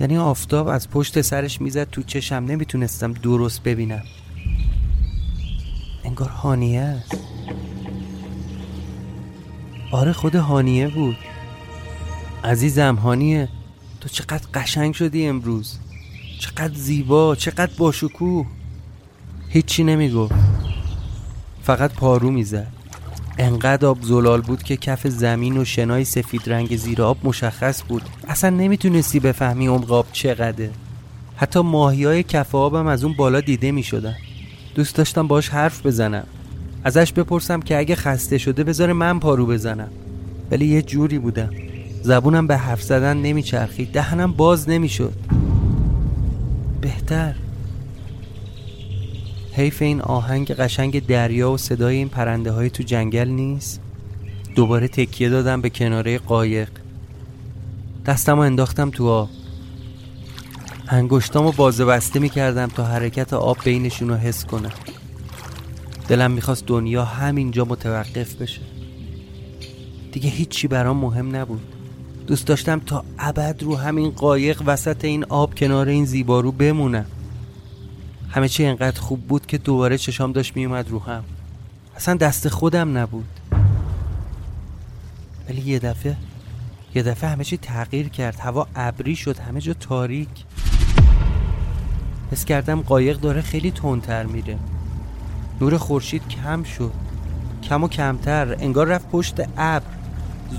[0.00, 2.34] یعنی آفتاب از پشت سرش می‌زد تو چشم.
[2.34, 4.02] نمی‌تونستم درست ببینم.
[6.04, 7.16] انگار هانیه است.
[9.92, 11.16] آره خود هانیه بود.
[12.44, 13.48] عزیزم هانیه.
[14.00, 15.78] تو چقدر قشنگ شدی امروز.
[16.42, 18.46] چقدر زیبا چقدر باشکوه.
[19.48, 20.34] هیچی نمی‌گفت.
[21.62, 22.66] فقط پارو می‌زد.
[23.38, 28.02] انقدر آب زلال بود که کف زمین و شنای سفید رنگ زیر آب مشخص بود.
[28.28, 30.70] اصلا نمی‌تونستی بفهمی عمق آب چقدره.
[31.36, 34.16] حتی ماهی های کف آبم از اون بالا دیده می‌شدن.
[34.74, 36.26] دوست داشتم باش حرف بزنم.
[36.84, 39.90] ازش بپرسم که اگه خسته شده بذاره من پارو بزنم.
[40.50, 41.50] ولی یه جوری بودم.
[42.02, 43.92] زبونم به حرف زدن نمیچرخید.
[43.92, 45.12] دهنم باز نمی‌شد.
[46.82, 47.34] بهتر.
[49.52, 53.80] حیف این آهنگ قشنگ دریا و صدای این پرنده های تو جنگل نیست؟
[54.54, 56.68] دوباره تکیه دادم به کناره قایق.
[58.06, 59.28] دستم انداختم تو آب.
[60.88, 64.72] انگشتامو بازه بسته می‌کردم تا حرکت آب بینشون رو حس کنم.
[66.08, 68.60] دلم می‌خواست دنیا همینجا متوقف بشه.
[70.12, 71.71] دیگه هیچی برام مهم نبود.
[72.26, 77.06] دوست داشتم تا ابد رو همین قایق وسط این آب کنار این زیبارو بمونم.
[78.30, 81.24] همه چی انقدر خوب بود که دوباره چشام داشت میومد رو هم.
[81.96, 83.28] اصلا دست خودم نبود.
[85.48, 86.16] ولی یه دفعه
[86.94, 88.40] یه دفعه همه چی تغییر کرد.
[88.40, 90.28] هوا ابری شد همه جا تاریک.
[92.32, 94.58] حس کردم قایق داره خیلی تندتر میره.
[95.60, 96.92] نور خورشید کم شد.
[97.62, 98.56] کم و کمتر.
[98.60, 100.01] انگار رفت پشت ابر.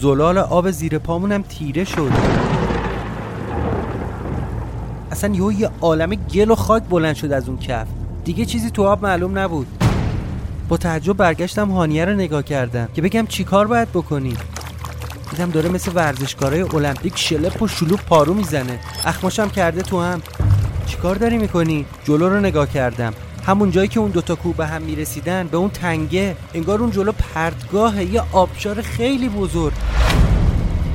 [0.01, 2.11] زلال آب زیر پامونم تیره شد.
[5.11, 7.87] اصلا یهو یه عالم گل و خاک بلند شد از اون کف.
[8.23, 9.67] دیگه چیزی تو آب معلوم نبود.
[10.69, 14.33] با تعجب برگشتم هانیه رو نگاه کردم که بگم چیکار باید بکنی
[15.31, 18.79] دیدم داره مثل ورزشکارای المپیک شلپ و شلوب پارو می‌زنه.
[19.05, 20.21] اخماشم کرده تو هم.
[20.85, 23.13] چیکار داری می‌کنی؟ جلو رو نگاه کردم.
[23.45, 27.11] همون جایی که اون دوتا کوه به هم می‌رسیدن به اون تنگه انگار اون جلو
[27.11, 29.73] پرتگاه یه آبشار خیلی بزرگ.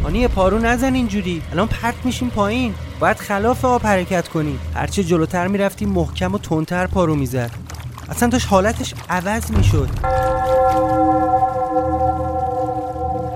[0.05, 1.43] آنی پارو نزن اینجوری.
[1.53, 2.75] الان پرت میشیم پایین.
[3.01, 7.51] باید خلاف آب حرکت کنی هرچه جلوتر می‌رفتی محکم و تندتر پارو می‌زد.
[8.09, 9.89] اصلا داشت حالتش عوض می‌شد.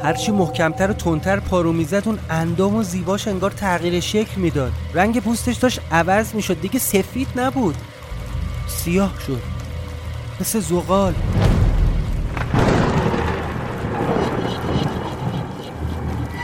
[0.03, 4.73] هرچی محکمتر و تندتر پارو می‌زد اون اندام و زیباش انگار تغییر شکل می‌داد.
[4.95, 6.61] رنگ پوستش داشت عوض می‌شد.
[6.61, 7.75] دیگه سفید نبود.
[8.85, 9.43] سیاه شد.
[10.41, 11.15] مثل زغال.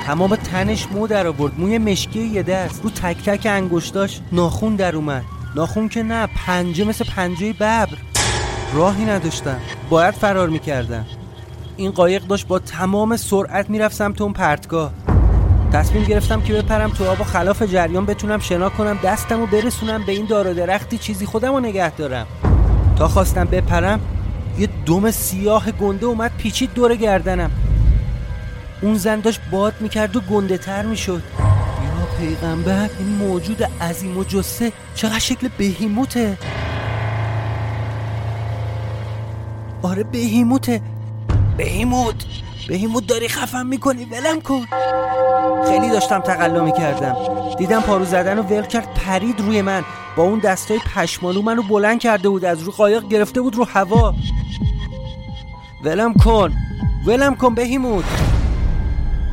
[0.07, 1.61] تمام تنش مو در آورد.
[1.61, 2.83] موی مشکی یه دست.
[2.83, 5.25] رو تک تک انگشتاش ناخون در اومد.
[5.57, 7.89] ناخون که نه پنجه مثل پنجه ببر.
[8.75, 11.07] راهی نداشتم باید فرار می‌کردم
[11.77, 14.93] این قایق داشت با تمام سرعت می‌رفت سمت اون پرتگاه.
[15.73, 20.03] تصمیم گرفتم که بپرم تو آب و خلاف جریان بتونم شنا کنم دستم و برسونم
[20.07, 22.27] به این دار و درختی چیزی خودم رو نگه دارم.
[22.97, 24.01] تا خواستم بپرم
[24.59, 27.51] یه دم سیاه گنده اومد پیچید دور گردنم.
[28.83, 31.23] اون زن داشت باد می‌کرد و گنده تر می‌شد.
[31.39, 36.39] یا پیغمبر این موجود عظیم و جسه چقدر شکل بهیموته؟
[39.83, 40.81] آره بهیموته.
[41.57, 42.25] بهیموت.
[42.69, 44.67] بهیموت داری خفم می‌کنی؟ ولم کن.
[45.69, 47.17] خیلی داشتم تقلا می‌کردم.
[47.59, 49.85] دیدم پارو زدن و ول کرد پرید روی من.
[50.17, 54.15] با اون دستای پشمالو منو بلند کرده بود از رو قایق گرفته بود رو هوا.
[55.85, 56.53] ولم کن.
[57.07, 58.05] ولم کن بهیموت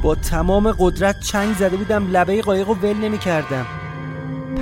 [0.03, 3.65] با تمام قدرت چنگ زده بودم لبه قایق رو ول نمی کردم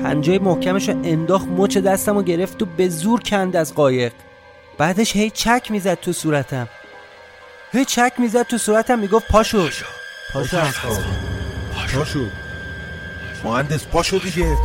[0.03, 4.13] پنجه محکمش رو انداخت مچ دستم رو گرفت و به زور کند از قایق.
[4.77, 6.67] بعدش هی چک می‌زد تو صورتم.
[7.73, 9.69] هی چک می‌زد تو صورتم می‌گفت پاشو.
[10.33, 10.57] پاشو.
[11.93, 12.25] پاشو.
[13.43, 14.55] مهندس پاشو دیگه.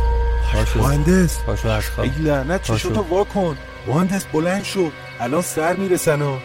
[0.53, 0.79] پاشو.
[0.79, 1.39] مهندس.
[1.39, 3.57] پاشو از خواب ای لعنت چشاتو وا کن.
[3.87, 4.91] مهندس بلند شو.
[5.19, 6.39] الان سر می‌رسن و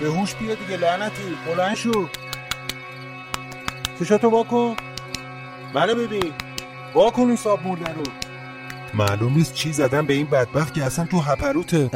[0.00, 1.36] به هوش بیا دیگه لعنتی.
[1.46, 2.08] بلند شو.
[4.00, 4.76] چشاتو وا کن؟
[5.74, 6.32] منو ببین.
[6.94, 8.02] وا کن این ساب مرده رو.
[8.94, 11.90] معلوم نیست چی زدن به این بدبخت که اصلا تو هپروته.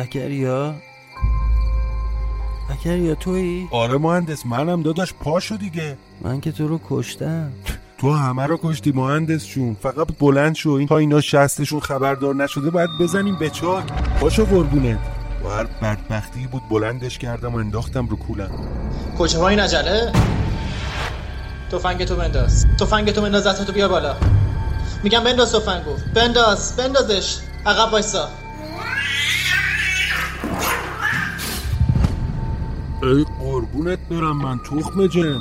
[2.70, 5.96] اکریا اکریا تویی؟ آره مهندس منم داداش پاشو دیگه.
[6.22, 7.53] من که تو رو کشتم.
[7.98, 12.71] تو همه رو کشتی مهندس چون فقط بلند شو این تا اینا شستشون خبردار نشده
[12.71, 13.85] باید بزنیم به چاک.
[14.21, 14.98] پاشو قربونت
[15.44, 18.50] و هر بدبختی بود بلندش کردم و انداختم رو کولم.
[19.19, 20.12] کجا این عجله
[21.73, 22.67] تفنگ تو بنداز.
[22.81, 24.17] تفنگ تو بنداز دستتو بیار بالا.
[25.04, 27.38] میگم بنداز تفنگو بنداز بندازش.
[27.67, 28.29] عقب وایسا.
[33.03, 35.40] ای قربونت برم من تخم جن.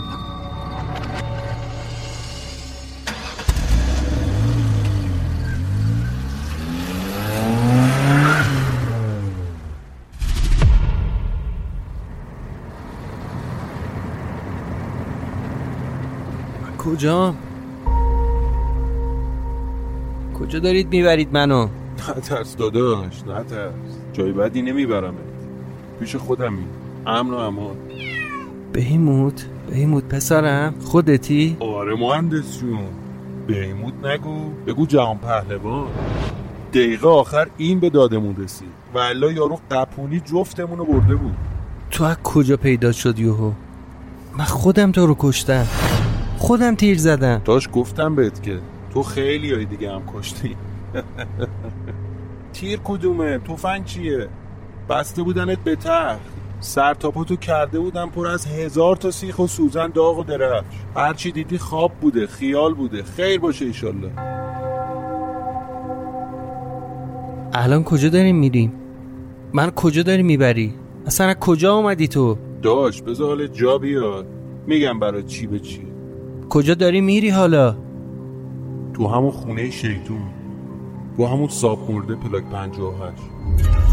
[16.78, 17.36] کجا؟
[20.39, 21.68] کجا دارید می‌برید منو؟
[22.18, 23.74] نترس داداش نترس
[24.14, 25.14] جای بدی نمیبرمت.
[25.99, 26.66] پیش خودمی.
[27.06, 27.76] امن و امان.
[28.74, 32.80] بهیموت بهیموت پسرم خودتی؟ آره مهندس جون.
[33.47, 35.88] بهیموت نگو بگو جهان پهلوان.
[36.74, 38.68] دقیقه آخر این به دادمون رسید.
[38.95, 41.36] و یارو قپونی جفتمون رو برده بود.
[41.91, 43.51] تو از کجا پیدا شد یوهو؟
[44.38, 45.68] من خودم تو رو کشتم.
[46.38, 47.41] خودم تیر زدم.
[47.45, 48.60] داش گفتم بهت که
[48.93, 50.56] تو خیلی های دیگه هم کشتی.
[52.54, 54.28] تیر کدومه؟ توفنگ چیه؟
[54.89, 59.89] بسته بودنت به تخت سر تو کرده بودن پر از هزار تا سیخ و سوزن
[59.89, 63.03] داغ و درفش هرچی دیدی خواب بوده خیال بوده.
[63.03, 64.11] خیر باشه ایشالله.
[67.53, 68.74] الان کجا داریم میریم؟
[69.53, 70.74] من کجا داری می‌بری؟
[71.05, 74.26] اصلا از کجا آمدی تو؟ داش بذار جا بیاد.
[74.68, 75.88] میگم برای چی به چی.
[76.49, 77.78] کجا داری میری حالا؟
[78.93, 80.22] تو همون خونه شیطون.
[81.18, 83.93] با همون ساب مرده پلاک 58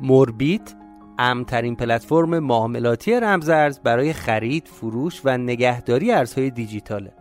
[0.00, 0.74] موربیت
[1.18, 7.12] امترین پلتفرم معاملاتی رمزارز برای خرید، فروش و نگهداری ارزهای دیجیتاله.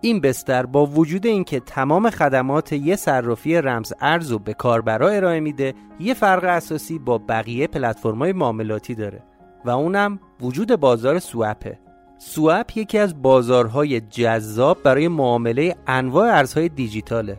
[0.00, 5.40] این بستر با وجود اینکه تمام خدمات یه صرافی رمز ارز رو به کاربرا ارائه
[5.40, 9.22] میده، یه فرق اساسی با بقیه پلتفرم‌های معاملاتی داره
[9.64, 11.78] و اونم وجود بازار سوپه.
[12.18, 17.38] سوپ یکی از بازارهای جذاب برای معامله انواع ارزهای دیجیتاله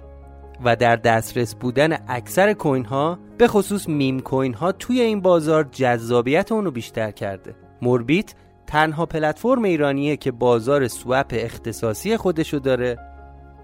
[0.66, 5.64] و در دسترس بودن اکثر coin ها به خصوص meme coin ها توی این بازار
[5.72, 7.56] جذابیت اونو بیشتر کرده.
[7.82, 8.34] موربیت
[8.68, 12.98] تنها پلتفرم ایرانیه که بازار swap اختصاصی خودشو داره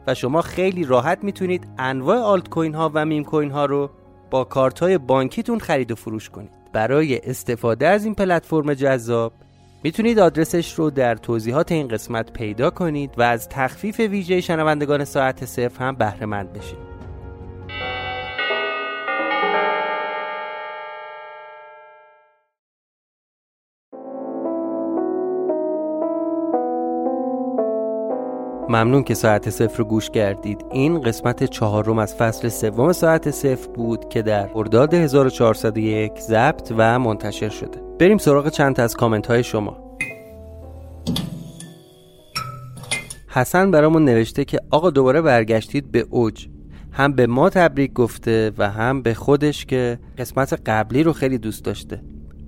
[0.08, 3.90] و شما خیلی راحت می‌تونید انواع آلت کوین ها و meme coin ها رو
[4.32, 6.52] با کارت های بانکیتون خرید و فروش کنید.
[6.74, 9.34] برای استفاده از این پلتفرم جذاب
[9.84, 15.46] می‌تونید آدرسش رو در توضیحات این قسمت پیدا کنید و از تخفیف ویژه شنوندگان ساعت
[15.46, 16.89] صفر هم بهره مند بشید.
[28.70, 30.66] ممنون که ساعت صفر رو گوش کردید.
[30.72, 37.00] این قسمت چهارم از فصل سوم ساعت صفر بود که در ارداد 1401 ضبط و
[37.00, 37.82] منتشر شده.
[38.00, 39.98] بریم سراغ چند از کامنت های شما.
[43.28, 46.48] حسن برامون نوشته که آقا دوباره برگشتید به اوج.
[46.92, 51.66] هم به ما تبریک گفته و هم به خودش که قسمت قبلی رو خیلی دوست
[51.66, 52.02] داشته.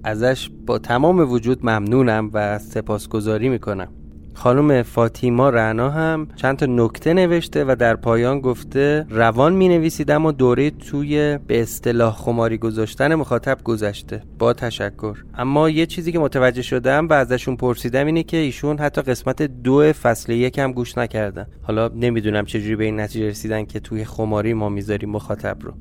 [0.03, 4.00] ازش با تمام وجود ممنونم و سپاسگزاری می‌کنم.
[4.33, 10.11] خانم فاطیما رعنا هم چند تا نکته نوشته و در پایان گفته روان می نویسید
[10.11, 14.23] اما دوره توی به اصطلاح خماری گذاشتن مخاطب گذشته.
[14.39, 15.17] با تشکر.
[15.33, 19.93] اما یه چیزی که متوجه شدم و ازشون پرسیدم اینه که ایشون حتی قسمت دو
[19.93, 21.45] فصل یک هم گوش نکردن.
[21.61, 25.73] حالا نمی‌دونم چجوری به این نتیجه رسیدن که توی خماری ما می‌ذاریم مخاطب رو.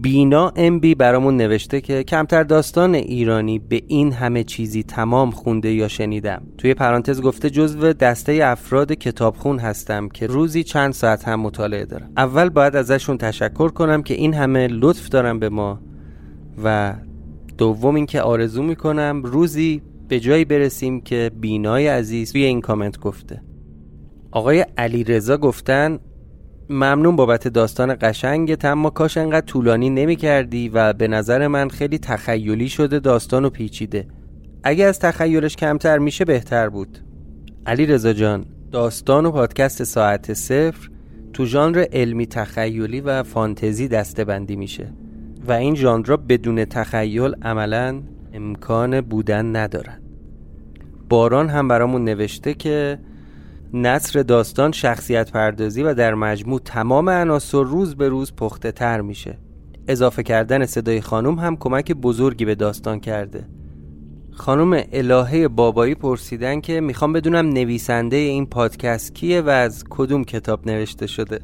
[0.00, 5.72] بینا ام بی برامون نوشته که کمتر داستان ایرانی به این همه چیزی تمام خونده
[5.72, 6.42] یا شنیدم.
[6.58, 12.10] توی پرانتز گفته جزو دسته افراد کتابخون هستم که روزی چند ساعت هم مطالعه دارم.
[12.16, 15.80] اول باید ازشون تشکر کنم که این همه لطف دارم به ما
[16.64, 16.94] و
[17.58, 23.42] دوم اینکه آرزو می‌کنم روزی به جایی برسیم که بینای عزیز توی این کامنت گفته.
[24.30, 25.98] آقای علی رضا گفتن
[26.70, 31.98] ممنون بابت داستان قشنگت اما کاش انقدر طولانی نمی کردی و به نظر من خیلی
[31.98, 34.06] تخیلی شده داستان و پیچیده.
[34.62, 36.98] اگه از تخیلش کمتر میشه بهتر بود.
[37.66, 40.90] علی رضا جان داستان و پادکست ساعت صفر
[41.32, 44.92] تو ژانر علمی تخیلی و فانتزی دسته بندی میشه
[45.48, 48.02] و این ژانرها بدون تخیل عملا
[48.32, 49.98] امکان بودن ندارن.
[51.08, 52.98] باران هم برامون نوشته که
[53.76, 59.38] نصر داستان شخصیت پردازی و در مجموع تمام عناصر روز به روز پخته تر میشه.
[59.88, 63.48] اضافه کردن صدای خانم هم کمک بزرگی به داستان کرده.
[64.32, 70.66] خانم الهه بابایی پرسیدن که می‌خوام بدونم نویسنده این پادکست کیه و از کدوم کتاب
[70.66, 71.40] نوشته شده.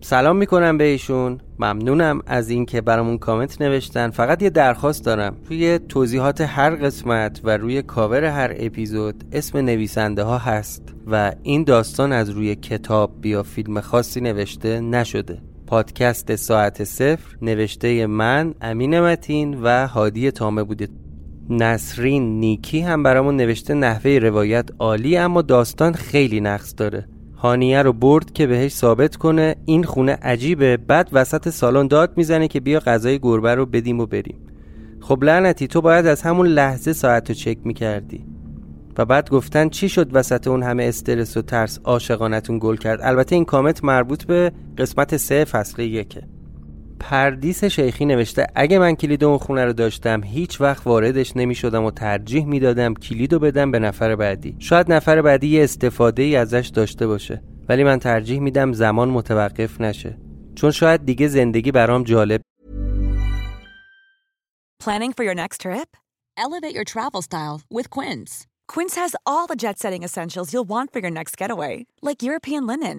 [0.00, 4.10] سلام می‌کنم بهشون ممنونم از اینکه برامون کامنت نوشتن.
[4.10, 5.36] فقط یه درخواست دارم.
[5.48, 11.64] توی توضیحات هر قسمت و روی کاور هر اپیزود اسم نویسنده ها هست و این
[11.64, 15.42] داستان از روی کتاب یا فیلم خاصی نوشته نشده.
[15.66, 20.88] پادکست ساعت صفر نوشته من امین متین و هادی تامه بوده.
[21.50, 27.08] نسرین نیکی هم برامون نوشته نحوه روایت عالی اما داستان خیلی نقص داره.
[27.38, 32.48] هانیه رو برد که بهش ثابت کنه این خونه عجیبه بعد وسط سالن داد می‌زنه
[32.48, 34.38] که بیا غذای گربه رو بدیم و بریم.
[35.00, 38.26] خب لعنتی تو باید از همون لحظه ساعت رو چک می‌کردی.
[38.98, 43.34] و بعد گفتن چی شد وسط اون همه استرس و ترس عاشقانتون گل کرد؟ البته
[43.34, 46.22] این کامنت مربوط به قسمت سه فصل یکه.
[47.00, 51.84] پردیس شیخی نوشته اگه من کلید اون خونه رو داشتم هیچ وقت واردش نمی شدم
[51.84, 56.36] و ترجیح می‌دادم کلید رو بدم به نفر بعدی شاید نفر بعدی یه استفاده ای
[56.36, 60.18] ازش داشته باشه ولی من ترجیح میدم زمان متوقف نشه
[60.54, 62.40] چون شاید دیگه زندگی برام جالب
[64.84, 65.88] Planning for your next trip?
[66.44, 68.32] Elevate your travel style with Quince.
[68.72, 71.74] Quince has all the jet-setting essentials you'll want for your next getaway,
[72.08, 72.98] like European linen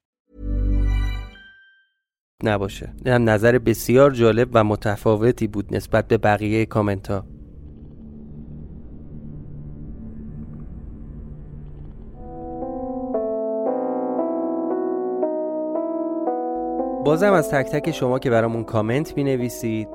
[2.43, 2.93] نباشه.
[3.05, 7.25] هم نظر بسیار جالب و متفاوتی بود نسبت به بقیه کامنت ها
[17.05, 19.87] بازم از تک تک شما که برامون کامنت می نویسید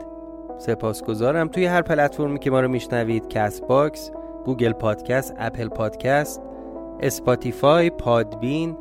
[0.58, 1.48] سپاسگزارم.
[1.48, 4.10] توی هر پلتفرمی که ما رو میشنوید Castbox
[4.44, 6.42] Google Podcasts Apple Podcasts
[7.00, 8.76] Spotify Podbean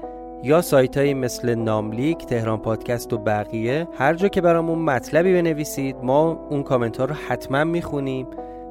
[0.46, 5.96] یا سایت های مثل ناملیک تهران پادکست و بقیه هر جا که برامون مطلبی بنویسید
[6.04, 8.28] ما اون کامنت ها رو حتما می‌خونیم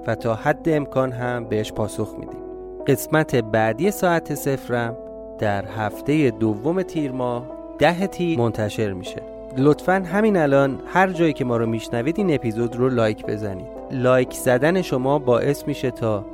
[0.06, 2.40] و تا حد امکان هم بهش پاسخ میدیم.
[2.86, 4.96] قسمت بعدی ساعت صفرم
[5.38, 7.46] در هفته دوم تیر ماه
[7.78, 9.22] ده تیر منتشر میشه.
[9.56, 13.66] لطفا همین الان هر جایی که ما رو میشنوید این اپیزود رو لایک بزنید.
[13.90, 16.24] لایک زدن شما باعث میشه تا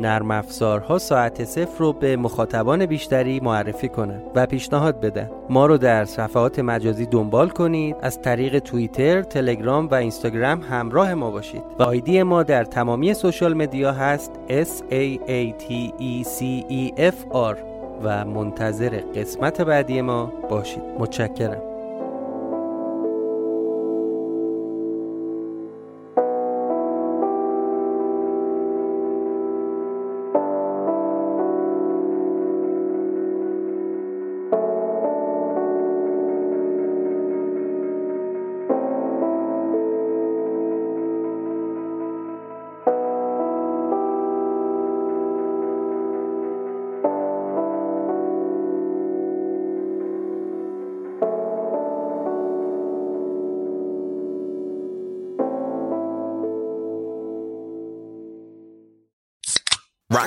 [0.00, 5.78] نرم افزارها ساعت صفر رو به مخاطبان بیشتری معرفی کنند و پیشنهاد بدن ما رو
[5.78, 7.96] در صفحات مجازی دنبال کنید.
[8.02, 11.62] از طریق توییتر، تلگرام و اینستاگرام همراه ما باشید.
[11.78, 17.00] و آیدی ما در تمامی social media هست S A A T E S E
[17.00, 17.56] F R.
[18.02, 20.82] و منتظر قسمت بعدی ما باشید.
[20.98, 21.73] متشکرم.